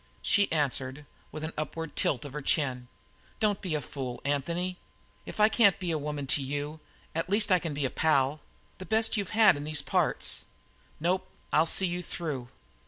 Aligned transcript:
She 0.23 0.51
answered, 0.51 1.05
with 1.31 1.43
an 1.43 1.53
upward 1.55 1.95
tilt 1.95 2.25
of 2.25 2.33
her 2.33 2.41
chin: 2.41 2.87
"Don't 3.39 3.61
be 3.61 3.75
a 3.75 3.81
fool, 3.81 4.19
Anthony. 4.25 4.77
If 5.27 5.39
I 5.39 5.47
can't 5.47 5.77
be 5.77 5.91
a 5.91 5.97
woman 5.99 6.25
to 6.25 6.41
you, 6.41 6.79
at 7.13 7.29
least 7.29 7.51
I 7.51 7.59
can 7.59 7.75
be 7.75 7.85
a 7.85 7.91
pal 7.91 8.39
the 8.79 8.85
best 8.87 9.15
you've 9.15 9.29
had 9.37 9.55
in 9.55 9.63
these 9.63 9.83
parts. 9.83 10.45
Nope, 10.99 11.29
I'll 11.53 11.67
see 11.67 11.85
you 11.85 12.01
through. 12.01 12.49